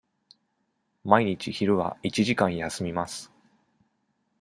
[1.03, 3.31] 毎日昼は一時間休みます。